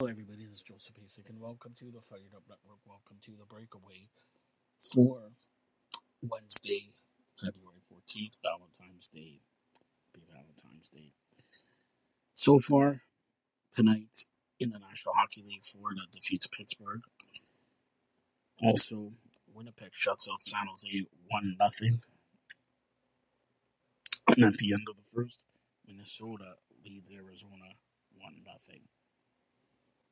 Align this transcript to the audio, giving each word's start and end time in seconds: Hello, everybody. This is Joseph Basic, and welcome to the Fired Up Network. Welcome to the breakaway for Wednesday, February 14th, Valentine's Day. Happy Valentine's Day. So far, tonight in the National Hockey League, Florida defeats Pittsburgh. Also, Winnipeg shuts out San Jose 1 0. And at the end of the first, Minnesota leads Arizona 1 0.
Hello, 0.00 0.12
everybody. 0.12 0.44
This 0.44 0.52
is 0.52 0.62
Joseph 0.62 0.94
Basic, 0.94 1.28
and 1.28 1.40
welcome 1.40 1.74
to 1.74 1.86
the 1.86 2.00
Fired 2.00 2.30
Up 2.30 2.44
Network. 2.48 2.78
Welcome 2.86 3.16
to 3.24 3.32
the 3.32 3.44
breakaway 3.44 4.06
for 4.94 5.32
Wednesday, 6.22 6.92
February 7.34 7.82
14th, 7.90 8.38
Valentine's 8.38 9.08
Day. 9.08 9.40
Happy 10.06 10.24
Valentine's 10.30 10.88
Day. 10.88 11.10
So 12.32 12.60
far, 12.60 13.02
tonight 13.74 14.28
in 14.60 14.70
the 14.70 14.78
National 14.78 15.14
Hockey 15.18 15.42
League, 15.44 15.64
Florida 15.64 16.02
defeats 16.12 16.46
Pittsburgh. 16.46 17.02
Also, 18.62 19.14
Winnipeg 19.52 19.90
shuts 19.90 20.28
out 20.30 20.40
San 20.40 20.68
Jose 20.68 21.06
1 21.28 21.56
0. 21.76 21.98
And 24.28 24.46
at 24.46 24.58
the 24.58 24.70
end 24.70 24.86
of 24.88 24.94
the 24.94 25.10
first, 25.12 25.42
Minnesota 25.88 26.54
leads 26.84 27.10
Arizona 27.10 27.74
1 28.14 28.44
0. 28.64 28.78